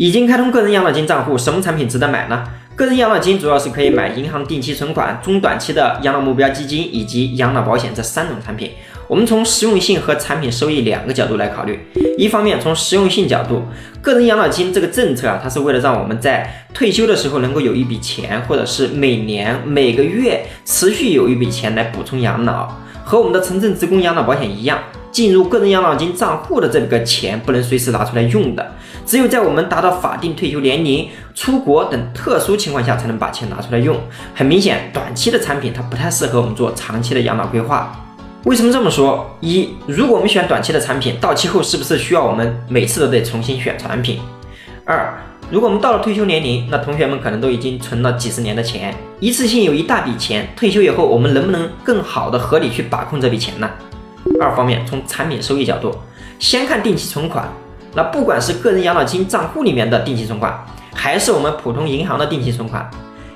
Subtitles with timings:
[0.00, 2.44] 已经开通个人养老金账户，什么产品值得买呢？
[2.76, 8.70] 个人养老金主要是可以买银行定期存款、中短期的养老目标基金以及养老保险这三种产品。
[9.08, 11.80] 我们从实用性和产品收益两个角度来考虑。
[12.18, 13.62] 一方面，从实用性角度，
[14.02, 22.68] 个人养老金这个政策啊，它是为了让我们在退休的时候能够有一笔钱，或者是每年每个月持续有一笔钱来补充养老，
[23.02, 24.78] 和我们的城镇职工养老保险一样。
[25.10, 28.74] 进入个人养老金账户的这个钱不能随时拿出来用的，
[29.06, 33.96] 只有在我们达到法定退休年龄、出国等特殊情况下才能把钱拿出来用。
[34.34, 37.90] 很明显，短期的产品它不太适合我们做长期的养老规划。
[38.44, 39.36] 为什么这么说？
[39.40, 44.20] 一，如果我们选短期的产品，到期后是不是需要我们每次都得重新选产品？
[44.84, 45.12] 二，
[45.50, 53.68] 如果我们到了退休年龄，那同学们可能都已经存了几十年的钱，一次性有一大笔钱，退休以后我们能不能更好的合理去把控这笔钱呢？
[54.40, 55.92] 二方面，从产品收益角度，
[56.38, 57.48] 先看定期存款。
[57.94, 62.88] 那不管是个人养老金账户里面的定期存款，还是我们普通银行的定期存款，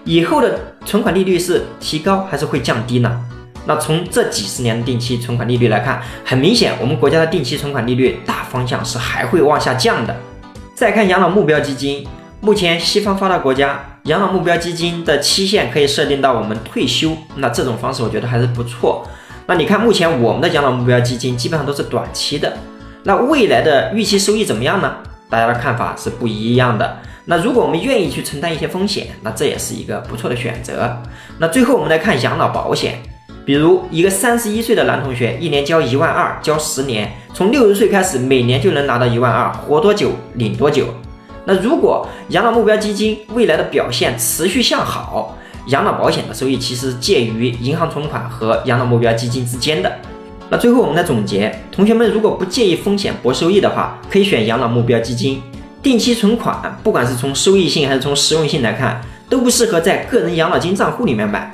[0.04, 3.20] 以后的存款利率是提高还是会降低呢？
[3.64, 10.14] 那从这几十年的定期存款利率来看，很明显，我们国家的定期存款利率大方向是还会往下降的。
[10.74, 12.06] 再看养老目标基金，
[12.40, 19.06] 目前西方发达国家养老目标基金的期限可以设定到我们退休，那这种方式我觉得还是不错。
[19.46, 22.56] 那你看，目前我们的养老目标基金基本上都是短期的，
[23.04, 24.92] 那未来的预期收益怎么样呢？
[25.30, 26.98] 大家的看法是不一样的。
[27.24, 31.00] 那如果我们愿意去承担一些风险，那这也是一个不错的选择。
[31.38, 33.00] 那最后我们来看养老保险，
[33.44, 40.86] 比如一个三十一岁的男同学，一年交一万二，交十年，从六十岁开始，每年就能拿到一万二，活多久领多久。
[41.44, 49.92] 那如果养老目标基金未来的表现持续向好，养老保险的收益其实介于银行存款和养老目标基金之间的。
[50.48, 55.42] 那最后我们来总结，同学们如果不介意风险博收益的话，可以选养老目标基金。
[55.82, 61.50] 定期存款，不管是从收益性还是从实用性来看，都不适合在个人养老金账户里面买。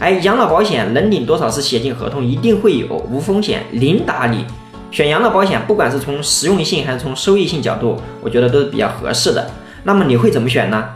[0.00, 4.44] 而养老保险能领多少是写进合同，一定会有无风险零打理。
[4.90, 9.50] 选养老保险，不管是从实用性还是从收益性角度，我觉得都是比较合适的。
[9.82, 10.88] 那么你会怎么选呢？